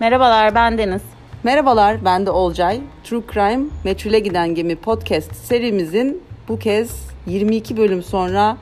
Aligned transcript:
Merhabalar 0.00 0.54
ben 0.54 0.78
Deniz. 0.78 1.02
Merhabalar 1.42 2.04
ben 2.04 2.26
de 2.26 2.30
Olcay. 2.30 2.80
True 3.04 3.22
Crime 3.32 3.64
Meçhule 3.84 4.18
Giden 4.18 4.54
Gemi 4.54 4.76
podcast 4.76 5.34
serimizin 5.34 6.22
bu 6.48 6.58
kez 6.58 7.10
22 7.26 7.76
bölüm 7.76 8.02
sonra 8.02 8.56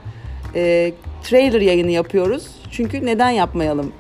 e, 0.55 0.93
trailer 1.23 1.61
yayını 1.61 1.91
yapıyoruz. 1.91 2.47
Çünkü 2.71 3.07
neden 3.07 3.31
yapmayalım? 3.31 3.93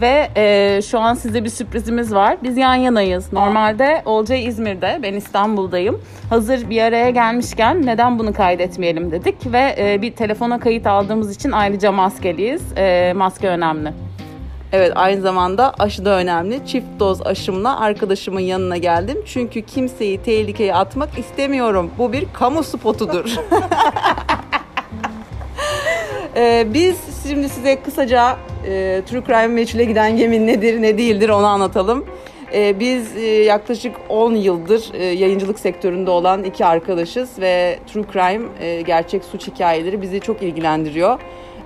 Ve 0.00 0.28
e, 0.36 0.80
şu 0.82 0.98
an 1.00 1.14
size 1.14 1.44
bir 1.44 1.48
sürprizimiz 1.48 2.14
var. 2.14 2.36
Biz 2.42 2.56
yan 2.56 2.74
yanayız. 2.74 3.32
Normalde 3.32 4.02
Olcay 4.04 4.46
İzmir'de, 4.46 5.00
ben 5.02 5.14
İstanbul'dayım. 5.14 6.00
Hazır 6.30 6.70
bir 6.70 6.82
araya 6.82 7.10
gelmişken 7.10 7.86
neden 7.86 8.18
bunu 8.18 8.32
kaydetmeyelim 8.32 9.10
dedik. 9.10 9.52
Ve 9.52 9.74
e, 9.78 10.02
bir 10.02 10.12
telefona 10.12 10.60
kayıt 10.60 10.86
aldığımız 10.86 11.36
için 11.36 11.52
ayrıca 11.52 11.92
maskeliyiz. 11.92 12.62
E, 12.76 13.12
maske 13.16 13.48
önemli. 13.48 13.92
Evet 14.72 14.92
aynı 14.94 15.20
zamanda 15.20 15.74
aşı 15.78 16.04
da 16.04 16.18
önemli. 16.18 16.66
Çift 16.66 16.86
doz 16.98 17.26
aşımla 17.26 17.80
arkadaşımın 17.80 18.40
yanına 18.40 18.76
geldim. 18.76 19.18
Çünkü 19.26 19.62
kimseyi 19.62 20.22
tehlikeye 20.22 20.74
atmak 20.74 21.18
istemiyorum. 21.18 21.90
Bu 21.98 22.12
bir 22.12 22.26
kamu 22.32 22.62
spotudur. 22.62 23.24
ee, 26.36 26.66
biz 26.74 26.96
şimdi 27.28 27.48
size 27.48 27.82
kısaca 27.82 28.36
e, 28.66 29.02
True 29.10 29.22
Crime 29.26 29.46
meçhule 29.46 29.84
giden 29.84 30.16
gemi 30.16 30.46
nedir 30.46 30.82
ne 30.82 30.98
değildir 30.98 31.28
onu 31.28 31.46
anlatalım. 31.46 32.04
Ee, 32.54 32.80
biz 32.80 33.16
e, 33.16 33.20
yaklaşık 33.26 33.96
10 34.08 34.34
yıldır 34.34 34.94
e, 34.94 35.04
yayıncılık 35.04 35.58
sektöründe 35.58 36.10
olan 36.10 36.44
iki 36.44 36.66
arkadaşız 36.66 37.30
ve 37.40 37.78
True 37.92 38.04
Crime 38.12 38.48
e, 38.60 38.82
gerçek 38.82 39.24
suç 39.24 39.46
hikayeleri 39.46 40.02
bizi 40.02 40.20
çok 40.20 40.42
ilgilendiriyor. 40.42 41.18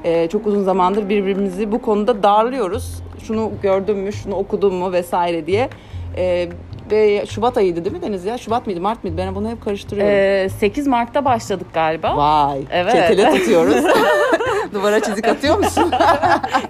E, 0.07 0.29
çok 0.29 0.47
uzun 0.47 0.63
zamandır 0.65 1.09
birbirimizi 1.09 1.73
bu 1.73 1.83
konuda 1.83 2.23
darlıyoruz. 2.23 3.03
Şunu 3.27 3.53
gördün 3.63 3.97
mü, 3.97 4.13
şunu 4.13 4.35
okudun 4.35 4.75
mu 4.75 4.93
vesaire 4.93 5.47
diye. 5.47 5.69
E, 6.17 6.49
ve 6.91 7.27
Şubat 7.27 7.57
ayıydı 7.57 7.85
değil 7.85 7.97
mi 7.97 8.03
Deniz 8.03 8.25
ya? 8.25 8.39
Şubat 8.39 8.67
mıydı, 8.67 8.81
Mart 8.81 9.05
mıydı? 9.05 9.17
Ben 9.19 9.35
bunu 9.35 9.51
hep 9.51 9.65
karıştırıyorum. 9.65 10.15
E, 10.15 10.49
8 10.49 10.87
Mart'ta 10.87 11.25
başladık 11.25 11.67
galiba. 11.75 12.17
Vay, 12.17 12.61
Evet. 12.73 12.93
çetele 12.93 13.31
tutuyoruz. 13.31 13.85
Duvara 14.75 15.01
çizik 15.01 15.29
atıyor 15.29 15.59
musun? 15.59 15.93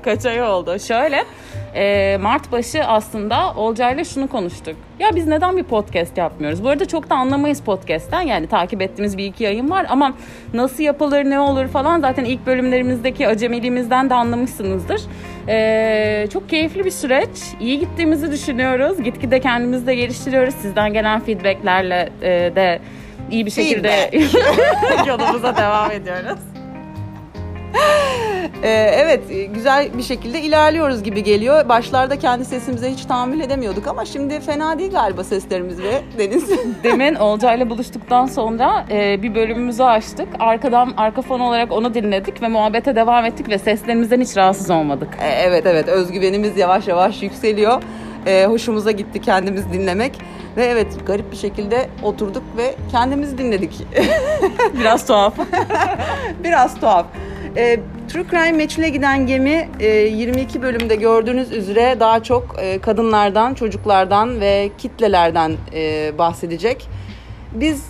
Kaç 0.05 0.27
ay 0.27 0.43
oldu? 0.43 0.79
Şöyle, 0.79 1.25
e, 1.77 2.19
Mart 2.21 2.53
başı 2.53 2.85
aslında 2.85 3.55
Olcay'la 3.55 4.05
şunu 4.05 4.29
konuştuk. 4.29 4.77
Ya 4.99 5.09
biz 5.17 5.27
neden 5.27 5.57
bir 5.57 5.63
podcast 5.63 6.19
yapmıyoruz? 6.19 6.65
Bu 6.65 6.69
arada 6.69 6.89
çok 6.89 7.11
da 7.11 7.15
anlamayız 7.15 7.61
podcast'ten. 7.61 8.21
Yani 8.21 8.47
takip 8.47 8.83
ettiğimiz 8.83 9.19
bir 9.19 9.25
iki 9.25 9.45
yayın 9.45 9.71
var 9.71 9.87
ama 9.89 10.15
nasıl 10.55 10.83
yapılır, 10.83 11.25
ne 11.25 11.41
olur 11.41 11.67
falan 11.67 12.01
zaten 12.01 12.25
ilk 12.25 12.47
bölümlerimizdeki 12.47 13.29
acemiliğimizden 13.29 14.11
de 14.11 14.15
anlamışsınızdır. 14.15 15.01
E, 15.49 16.27
çok 16.33 16.49
keyifli 16.49 16.85
bir 16.85 16.91
süreç. 16.91 17.29
İyi 17.61 17.79
gittiğimizi 17.79 18.33
düşünüyoruz. 18.33 19.03
Gitgide 19.03 19.41
kendimizi 19.41 19.87
de 19.87 19.95
geliştiriyoruz. 19.95 20.55
Sizden 20.55 20.93
gelen 20.93 21.21
feedbacklerle 21.21 22.09
e, 22.23 22.29
de 22.57 22.81
iyi 23.31 23.47
bir 23.47 23.51
şekilde 23.51 24.11
yolumuza 25.07 25.57
devam 25.57 25.91
ediyoruz. 25.91 26.39
Ee, 28.63 28.69
evet, 28.95 29.21
güzel 29.55 29.99
bir 29.99 30.03
şekilde 30.03 30.41
ilerliyoruz 30.41 31.03
gibi 31.03 31.23
geliyor. 31.23 31.69
Başlarda 31.69 32.19
kendi 32.19 32.45
sesimize 32.45 32.91
hiç 32.91 33.05
tahammül 33.05 33.41
edemiyorduk 33.41 33.87
ama 33.87 34.05
şimdi 34.05 34.41
fena 34.41 34.79
değil 34.79 34.91
galiba 34.91 35.25
seslerimiz 35.25 35.83
ve 35.83 36.03
Deniz. 36.19 36.51
Demin 36.85 37.15
Olcay'la 37.15 37.71
buluştuktan 37.71 38.27
sonra 38.27 38.87
e, 38.91 39.23
bir 39.23 39.35
bölümümüzü 39.35 39.83
açtık. 39.83 40.29
Arkadan 40.39 40.95
arka 40.97 41.23
fon 41.23 41.41
olarak 41.41 41.73
onu 41.73 41.95
dinledik 41.95 42.43
ve 42.43 42.49
muhabbete 42.49 42.97
devam 42.97 43.25
ettik 43.25 43.49
ve 43.49 43.59
seslerimizden 43.59 44.21
hiç 44.21 44.37
rahatsız 44.37 44.71
olmadık. 44.71 45.09
Ee, 45.21 45.29
evet 45.29 45.67
evet, 45.67 45.89
özgüvenimiz 45.89 46.57
yavaş 46.57 46.89
yavaş 46.89 47.23
yükseliyor. 47.23 47.83
Ee, 48.27 48.47
hoşumuza 48.47 48.91
gitti 48.91 49.21
kendimiz 49.21 49.73
dinlemek. 49.73 50.13
Ve 50.57 50.65
evet 50.65 50.87
garip 51.07 51.33
bir 51.33 51.37
şekilde 51.37 51.89
oturduk 52.03 52.43
ve 52.57 52.75
kendimizi 52.91 53.39
dinledik. 53.39 53.87
Biraz 54.81 55.07
tuhaf. 55.07 55.35
Biraz 56.45 56.81
tuhaf. 56.81 57.07
E, 57.57 57.81
True 58.17 58.27
Crime 58.31 58.53
Meçhule 58.53 58.89
Giden 58.89 59.27
Gemi 59.27 59.69
e, 59.81 59.89
22 59.89 60.63
bölümde 60.63 60.97
gördüğünüz 60.97 61.53
üzere 61.53 61.97
daha 62.01 62.23
çok 62.23 62.57
e, 62.59 62.79
kadınlardan, 62.79 63.55
çocuklardan 63.55 64.41
ve 64.41 64.71
kitlelerden 64.79 65.57
e, 65.75 66.13
bahsedecek. 66.19 66.89
Biz 67.53 67.85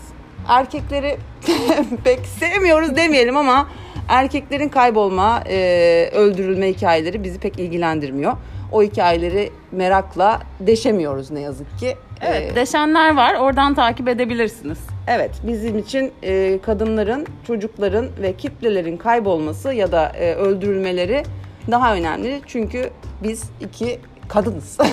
erkekleri 0.49 1.17
pek 2.05 2.27
sevmiyoruz 2.27 2.97
demeyelim 2.97 3.37
ama 3.37 3.69
erkeklerin 4.09 4.69
kaybolma, 4.69 5.43
e, 5.49 6.11
öldürülme 6.15 6.69
hikayeleri 6.69 7.25
bizi 7.25 7.39
pek 7.39 7.59
ilgilendirmiyor. 7.59 8.33
O 8.73 8.83
hikayeleri 8.83 9.51
merakla 9.73 10.41
deşemiyoruz 10.61 11.31
ne 11.31 11.41
yazık 11.41 11.79
ki. 11.79 11.97
Evet, 12.21 12.53
E, 12.53 12.55
deşenler 12.55 13.17
var. 13.17 13.35
Oradan 13.35 13.75
takip 13.75 14.09
edebilirsiniz. 14.09 14.79
Evet, 15.07 15.31
bizim 15.47 15.79
için 15.79 16.13
e, 16.23 16.59
kadınların, 16.67 17.27
çocukların 17.47 18.07
ve 18.23 18.33
kitlelerin 18.33 18.97
kaybolması 18.97 19.73
ya 19.73 19.93
da 19.93 20.13
e, 20.19 20.35
öldürülmeleri 20.35 21.23
daha 21.71 21.95
önemli. 21.95 22.41
Çünkü 22.47 22.91
biz 23.23 23.51
iki 23.61 24.01
kadınız. 24.29 24.79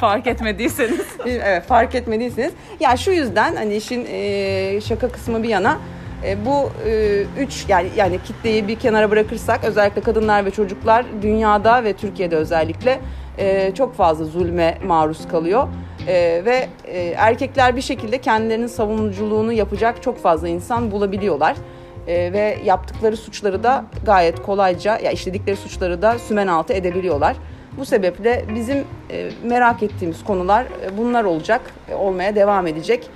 Fark 0.00 0.26
etmediyseniz. 0.26 1.06
evet, 1.26 1.62
fark 1.64 1.94
etmediyseniz. 1.94 2.52
Ya 2.80 2.96
şu 2.96 3.10
yüzden 3.10 3.56
hani 3.56 3.76
işin 3.76 4.06
e, 4.10 4.80
şaka 4.80 5.08
kısmı 5.08 5.42
bir 5.42 5.48
yana 5.48 5.78
e, 6.24 6.46
bu 6.46 6.70
e, 6.88 7.22
üç 7.40 7.64
yani 7.68 7.88
yani 7.96 8.18
kitleyi 8.22 8.68
bir 8.68 8.76
kenara 8.76 9.10
bırakırsak 9.10 9.64
özellikle 9.64 10.00
kadınlar 10.00 10.44
ve 10.44 10.50
çocuklar 10.50 11.04
dünyada 11.22 11.84
ve 11.84 11.92
Türkiye'de 11.92 12.36
özellikle 12.36 13.00
e, 13.38 13.74
çok 13.74 13.94
fazla 13.94 14.24
zulme 14.24 14.78
maruz 14.86 15.28
kalıyor. 15.28 15.68
E, 16.08 16.42
ve 16.44 16.68
e, 16.84 17.00
erkekler 17.16 17.76
bir 17.76 17.80
şekilde 17.80 18.18
kendilerinin 18.18 18.66
savunuculuğunu 18.66 19.52
yapacak 19.52 20.02
çok 20.02 20.18
fazla 20.18 20.48
insan 20.48 20.90
bulabiliyorlar. 20.90 21.56
E, 22.06 22.32
ve 22.32 22.58
yaptıkları 22.64 23.16
suçları 23.16 23.62
da 23.62 23.84
gayet 24.04 24.42
kolayca 24.42 24.98
ya 24.98 25.10
işledikleri 25.10 25.56
suçları 25.56 26.02
da 26.02 26.18
sümen 26.18 26.46
altı 26.46 26.72
edebiliyorlar. 26.72 27.36
Bu 27.78 27.84
sebeple 27.84 28.44
bizim 28.54 28.84
e, 29.10 29.30
merak 29.44 29.82
ettiğimiz 29.82 30.24
konular 30.24 30.64
e, 30.64 30.98
bunlar 30.98 31.24
olacak, 31.24 31.60
e, 31.90 31.94
olmaya 31.94 32.34
devam 32.34 32.66
edecek. 32.66 33.10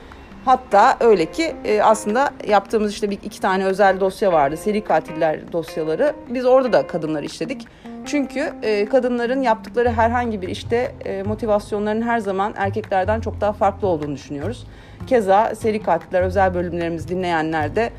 Hatta 0.45 0.97
öyle 1.01 1.27
ki 1.27 1.55
e, 1.65 1.83
aslında 1.83 2.31
yaptığımız 2.49 2.93
işte 2.93 3.11
bir 3.11 3.19
iki 3.23 3.41
tane 3.41 3.65
özel 3.65 4.01
dosya 4.01 4.33
vardı. 4.33 4.57
Seri 4.57 4.85
katiller 4.85 5.53
dosyaları. 5.53 6.15
Biz 6.29 6.47
orada 6.47 6.73
da 6.73 6.87
kadınları 6.87 7.25
işledik. 7.25 7.67
Çünkü 8.11 8.53
e, 8.63 8.85
kadınların 8.85 9.43
yaptıkları 9.43 9.91
herhangi 9.91 10.43
bir 10.43 10.49
işte 10.49 10.93
e, 11.05 11.23
motivasyonlarının 11.23 12.03
her 12.03 12.19
zaman 12.19 12.55
erkeklerden 12.57 13.21
çok 13.21 13.41
daha 13.41 13.53
farklı 13.53 13.89
olduğunu 13.89 14.15
düşünüyoruz. 14.15 14.67
Keza 15.07 15.55
seri 15.55 15.83
katiller 15.83 16.23
özel 16.23 16.55
bölümlerimizi 16.55 17.09
dinleyenler 17.09 17.77
de 17.77 17.91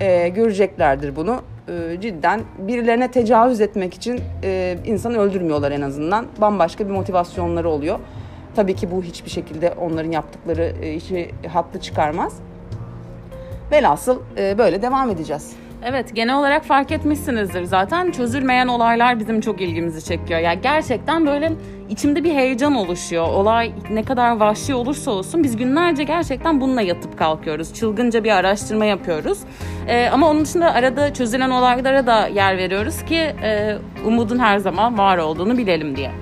e, 0.00 0.28
göreceklerdir 0.28 1.16
bunu. 1.16 1.42
E, 1.68 2.00
cidden 2.00 2.40
birilerine 2.58 3.10
tecavüz 3.10 3.60
etmek 3.60 3.94
için 3.94 4.20
e, 4.44 4.78
insanı 4.86 5.18
öldürmüyorlar 5.18 5.72
en 5.72 5.80
azından. 5.80 6.26
Bambaşka 6.40 6.86
bir 6.86 6.92
motivasyonları 6.92 7.68
oluyor. 7.68 7.98
Tabii 8.56 8.74
ki 8.74 8.90
bu 8.90 9.02
hiçbir 9.02 9.30
şekilde 9.30 9.72
onların 9.72 10.10
yaptıkları 10.10 10.72
e, 10.82 10.92
işi 10.94 11.30
haklı 11.48 11.80
çıkarmaz. 11.80 12.36
Velhasıl 13.72 14.18
e, 14.38 14.58
böyle 14.58 14.82
devam 14.82 15.10
edeceğiz. 15.10 15.59
Evet 15.84 16.14
genel 16.14 16.38
olarak 16.38 16.64
fark 16.64 16.92
etmişsinizdir 16.92 17.64
zaten 17.64 18.10
çözülmeyen 18.10 18.66
olaylar 18.66 19.18
bizim 19.20 19.40
çok 19.40 19.60
ilgimizi 19.60 20.04
çekiyor. 20.04 20.40
Yani 20.40 20.58
gerçekten 20.62 21.26
böyle 21.26 21.52
içimde 21.88 22.24
bir 22.24 22.34
heyecan 22.34 22.74
oluşuyor. 22.74 23.28
Olay 23.28 23.72
ne 23.90 24.02
kadar 24.02 24.36
vahşi 24.36 24.74
olursa 24.74 25.10
olsun 25.10 25.44
biz 25.44 25.56
günlerce 25.56 26.04
gerçekten 26.04 26.60
bununla 26.60 26.82
yatıp 26.82 27.18
kalkıyoruz. 27.18 27.74
Çılgınca 27.74 28.24
bir 28.24 28.30
araştırma 28.30 28.84
yapıyoruz. 28.84 29.38
Ee, 29.88 30.08
ama 30.12 30.30
onun 30.30 30.44
dışında 30.44 30.74
arada 30.74 31.14
çözülen 31.14 31.50
olaylara 31.50 32.06
da 32.06 32.26
yer 32.26 32.58
veriyoruz 32.58 33.04
ki 33.04 33.16
e, 33.42 33.76
umudun 34.06 34.38
her 34.38 34.58
zaman 34.58 34.98
var 34.98 35.18
olduğunu 35.18 35.58
bilelim 35.58 35.96
diye. 35.96 36.08
E, 36.08 36.12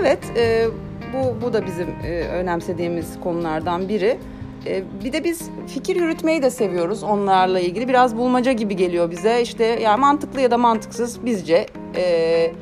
Evet, 0.00 0.18
e, 0.36 0.64
bu 1.12 1.46
bu 1.46 1.52
da 1.52 1.66
bizim 1.66 1.88
e, 2.04 2.20
önemsediğimiz 2.20 3.20
konulardan 3.20 3.88
biri. 3.88 4.18
E, 4.66 4.84
bir 5.04 5.12
de 5.12 5.24
biz 5.24 5.50
fikir 5.66 5.96
yürütmeyi 5.96 6.42
de 6.42 6.50
seviyoruz 6.50 7.02
onlarla 7.02 7.60
ilgili. 7.60 7.88
Biraz 7.88 8.16
bulmaca 8.16 8.52
gibi 8.52 8.76
geliyor 8.76 9.10
bize. 9.10 9.42
İşte 9.42 9.64
ya 9.64 9.96
mantıklı 9.96 10.40
ya 10.40 10.50
da 10.50 10.58
mantıksız 10.58 11.24
bizce 11.24 11.66
e, 11.96 12.52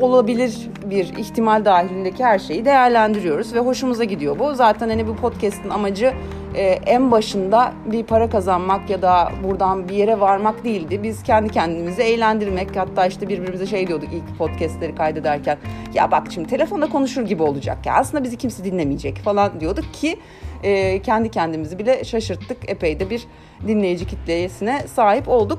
olabilir 0.00 0.68
bir 0.84 1.16
ihtimal 1.18 1.64
dahilindeki 1.64 2.24
her 2.24 2.38
şeyi 2.38 2.64
değerlendiriyoruz 2.64 3.54
ve 3.54 3.58
hoşumuza 3.58 4.04
gidiyor 4.04 4.38
bu. 4.38 4.54
Zaten 4.54 4.88
hani 4.88 5.06
bu 5.06 5.16
podcast'in 5.16 5.70
amacı 5.70 6.12
e, 6.54 6.62
en 6.62 7.10
başında 7.10 7.72
bir 7.86 8.04
para 8.04 8.30
kazanmak 8.30 8.90
ya 8.90 9.02
da 9.02 9.32
buradan 9.44 9.88
bir 9.88 9.94
yere 9.94 10.20
varmak 10.20 10.64
değildi. 10.64 11.02
Biz 11.02 11.22
kendi 11.22 11.52
kendimizi 11.52 12.02
eğlendirmek 12.02 12.76
hatta 12.76 13.06
işte 13.06 13.28
birbirimize 13.28 13.66
şey 13.66 13.86
diyorduk 13.86 14.08
ilk 14.12 14.38
podcast'leri 14.38 14.94
kaydederken. 14.94 15.58
Ya 15.94 16.10
bak 16.10 16.26
şimdi 16.34 16.48
telefonda 16.48 16.88
konuşur 16.88 17.22
gibi 17.22 17.42
olacak 17.42 17.86
ya 17.86 17.94
aslında 17.94 18.24
bizi 18.24 18.36
kimse 18.36 18.64
dinlemeyecek 18.64 19.16
falan 19.18 19.60
diyorduk 19.60 19.94
ki 19.94 20.18
e, 20.62 21.02
kendi 21.02 21.30
kendimizi 21.30 21.78
bile 21.78 22.04
şaşırttık. 22.04 22.70
Epey 22.70 23.00
de 23.00 23.10
bir 23.10 23.26
dinleyici 23.66 24.06
kitlesine 24.06 24.80
sahip 24.88 25.28
olduk. 25.28 25.58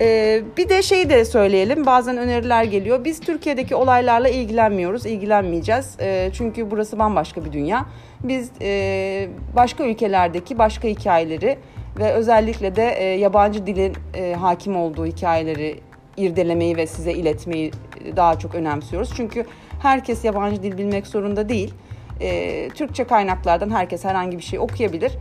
Ee, 0.00 0.42
bir 0.56 0.68
de 0.68 0.82
şeyi 0.82 1.10
de 1.10 1.24
söyleyelim. 1.24 1.86
Bazen 1.86 2.16
öneriler 2.16 2.64
geliyor. 2.64 3.04
Biz 3.04 3.20
Türkiye'deki 3.20 3.74
olaylarla 3.74 4.28
ilgilenmiyoruz, 4.28 5.06
ilgilenmeyeceğiz. 5.06 5.96
Ee, 6.00 6.30
çünkü 6.32 6.70
burası 6.70 6.98
bambaşka 6.98 7.44
bir 7.44 7.52
dünya. 7.52 7.86
Biz 8.24 8.50
e, 8.62 9.28
başka 9.56 9.84
ülkelerdeki 9.84 10.58
başka 10.58 10.88
hikayeleri 10.88 11.58
ve 11.98 12.12
özellikle 12.12 12.76
de 12.76 12.88
e, 12.88 13.04
yabancı 13.04 13.66
dilin 13.66 13.92
e, 14.14 14.34
hakim 14.34 14.76
olduğu 14.76 15.06
hikayeleri 15.06 15.80
irdelemeyi 16.16 16.76
ve 16.76 16.86
size 16.86 17.12
iletmeyi 17.12 17.70
daha 18.16 18.38
çok 18.38 18.54
önemsiyoruz. 18.54 19.10
Çünkü 19.16 19.44
herkes 19.82 20.24
yabancı 20.24 20.62
dil 20.62 20.78
bilmek 20.78 21.06
zorunda 21.06 21.48
değil. 21.48 21.74
E, 22.20 22.68
Türkçe 22.68 23.04
kaynaklardan 23.04 23.70
herkes 23.70 24.04
herhangi 24.04 24.38
bir 24.38 24.42
şey 24.42 24.58
okuyabilir. 24.58 25.12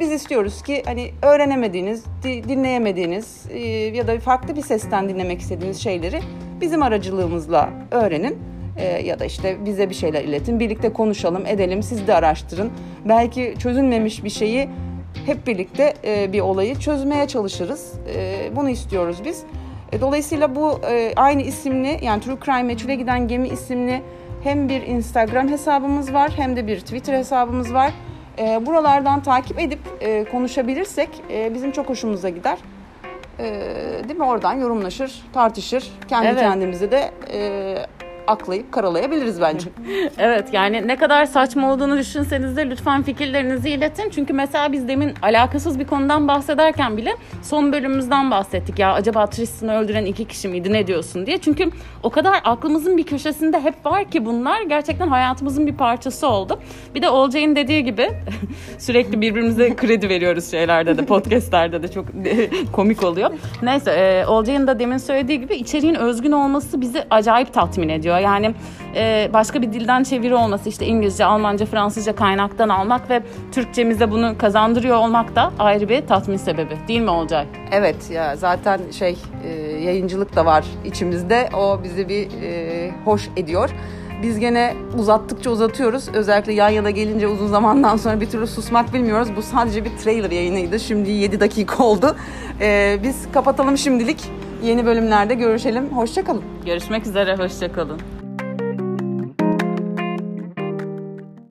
Biz 0.00 0.12
istiyoruz 0.12 0.62
ki 0.62 0.82
hani 0.86 1.10
öğrenemediğiniz, 1.22 2.04
dinleyemediğiniz 2.24 3.46
e, 3.50 3.58
ya 3.68 4.06
da 4.06 4.20
farklı 4.20 4.56
bir 4.56 4.62
sesten 4.62 5.08
dinlemek 5.08 5.40
istediğiniz 5.40 5.82
şeyleri 5.82 6.20
bizim 6.60 6.82
aracılığımızla 6.82 7.70
öğrenin. 7.90 8.38
E, 8.76 8.84
ya 8.84 9.18
da 9.18 9.24
işte 9.24 9.64
bize 9.64 9.90
bir 9.90 9.94
şeyler 9.94 10.24
iletin, 10.24 10.60
birlikte 10.60 10.92
konuşalım, 10.92 11.46
edelim, 11.46 11.82
siz 11.82 12.06
de 12.06 12.14
araştırın. 12.14 12.72
Belki 13.04 13.54
çözülmemiş 13.58 14.24
bir 14.24 14.30
şeyi 14.30 14.68
hep 15.26 15.46
birlikte 15.46 15.94
e, 16.04 16.32
bir 16.32 16.40
olayı 16.40 16.74
çözmeye 16.74 17.28
çalışırız. 17.28 17.92
Bunu 18.56 18.70
istiyoruz 18.70 19.16
biz. 19.24 19.42
Dolayısıyla 20.00 20.56
bu 20.56 20.80
aynı 21.16 21.42
isimli 21.42 21.98
yani 22.02 22.22
True 22.22 22.36
Crime 22.44 22.62
Meçhule 22.62 22.94
Giden 22.94 23.28
Gemi 23.28 23.48
isimli 23.48 24.02
hem 24.44 24.68
bir 24.68 24.82
Instagram 24.82 25.48
hesabımız 25.48 26.14
var 26.14 26.32
hem 26.36 26.56
de 26.56 26.66
bir 26.66 26.80
Twitter 26.80 27.14
hesabımız 27.14 27.74
var. 27.74 27.92
E, 28.38 28.66
buralardan 28.66 29.22
takip 29.22 29.60
edip 29.60 29.80
e, 30.00 30.24
konuşabilirsek 30.24 31.08
e, 31.30 31.54
bizim 31.54 31.72
çok 31.72 31.88
hoşumuza 31.88 32.28
gider. 32.28 32.58
E, 33.38 33.44
değil 34.08 34.18
mi? 34.18 34.24
Oradan 34.24 34.54
yorumlaşır, 34.54 35.22
tartışır. 35.32 35.92
Kendi 36.08 36.26
evet. 36.26 36.40
kendimize 36.40 36.90
de 36.90 37.10
e, 37.32 37.76
aklayıp 38.26 38.72
karalayabiliriz 38.72 39.40
bence. 39.40 39.68
evet 40.18 40.48
yani 40.52 40.88
ne 40.88 40.96
kadar 40.96 41.26
saçma 41.26 41.72
olduğunu 41.72 41.98
düşünseniz 41.98 42.56
de 42.56 42.70
lütfen 42.70 43.02
fikirlerinizi 43.02 43.70
iletin. 43.70 44.10
Çünkü 44.10 44.32
mesela 44.32 44.72
biz 44.72 44.88
demin 44.88 45.14
alakasız 45.22 45.78
bir 45.78 45.86
konudan 45.86 46.28
bahsederken 46.28 46.96
bile 46.96 47.16
son 47.42 47.72
bölümümüzden 47.72 48.30
bahsettik. 48.30 48.78
Ya 48.78 48.92
acaba 48.92 49.26
Tristan'ı 49.26 49.74
öldüren 49.74 50.04
iki 50.04 50.24
kişi 50.24 50.48
miydi 50.48 50.72
ne 50.72 50.86
diyorsun 50.86 51.26
diye. 51.26 51.38
Çünkü 51.38 51.70
o 52.02 52.10
kadar 52.10 52.40
aklımızın 52.44 52.96
bir 52.96 53.04
köşesinde 53.06 53.60
hep 53.60 53.86
var 53.86 54.10
ki 54.10 54.26
bunlar 54.26 54.62
gerçekten 54.62 55.08
hayatımızın 55.08 55.66
bir 55.66 55.76
parçası 55.76 56.28
oldu. 56.28 56.60
Bir 56.94 57.02
de 57.02 57.08
Olcay'ın 57.08 57.56
dediği 57.56 57.84
gibi 57.84 58.10
sürekli 58.78 59.20
birbirimize 59.20 59.76
kredi 59.76 60.08
veriyoruz 60.08 60.50
şeylerde 60.50 60.98
de 60.98 61.04
podcastlerde 61.04 61.82
de 61.82 61.88
çok 61.88 62.04
komik 62.72 63.02
oluyor. 63.02 63.30
Neyse 63.62 63.90
e, 63.90 64.26
Olcay'ın 64.26 64.66
da 64.66 64.78
demin 64.78 64.98
söylediği 64.98 65.40
gibi 65.40 65.54
içeriğin 65.54 65.94
özgün 65.94 66.32
olması 66.32 66.80
bizi 66.80 67.04
acayip 67.10 67.54
tatmin 67.54 67.88
ediyor 67.88 68.13
oluyor. 68.14 68.28
Yani 68.28 68.54
e, 68.96 69.30
başka 69.32 69.62
bir 69.62 69.72
dilden 69.72 70.02
çeviri 70.02 70.34
olması 70.34 70.68
işte 70.68 70.86
İngilizce, 70.86 71.24
Almanca, 71.24 71.66
Fransızca 71.66 72.14
kaynaktan 72.14 72.68
almak 72.68 73.10
ve 73.10 73.22
Türkçemize 73.52 74.10
bunu 74.10 74.38
kazandırıyor 74.38 74.96
olmak 74.96 75.36
da 75.36 75.52
ayrı 75.58 75.88
bir 75.88 76.06
tatmin 76.06 76.36
sebebi. 76.36 76.76
Değil 76.88 77.00
mi 77.00 77.10
Olcay? 77.10 77.46
Evet 77.72 78.10
ya 78.10 78.36
zaten 78.36 78.80
şey 78.98 79.18
e, 79.44 79.48
yayıncılık 79.60 80.36
da 80.36 80.46
var 80.46 80.64
içimizde. 80.84 81.48
O 81.56 81.80
bizi 81.84 82.08
bir 82.08 82.28
e, 82.42 82.90
hoş 83.04 83.28
ediyor. 83.36 83.70
Biz 84.22 84.38
gene 84.38 84.74
uzattıkça 84.98 85.50
uzatıyoruz. 85.50 86.08
Özellikle 86.14 86.52
yan 86.52 86.68
yana 86.68 86.90
gelince 86.90 87.28
uzun 87.28 87.46
zamandan 87.48 87.96
sonra 87.96 88.20
bir 88.20 88.30
türlü 88.30 88.46
susmak 88.46 88.92
bilmiyoruz. 88.92 89.28
Bu 89.36 89.42
sadece 89.42 89.84
bir 89.84 89.90
trailer 89.90 90.30
yayınıydı. 90.30 90.80
Şimdi 90.80 91.10
7 91.10 91.40
dakika 91.40 91.84
oldu. 91.84 92.16
Ee, 92.60 92.98
biz 93.02 93.16
kapatalım 93.32 93.78
şimdilik. 93.78 94.30
Yeni 94.64 94.86
bölümlerde 94.86 95.34
görüşelim. 95.34 95.88
Hoşçakalın. 95.88 96.42
Görüşmek 96.66 97.06
üzere. 97.06 97.36
Hoşçakalın. 97.36 98.00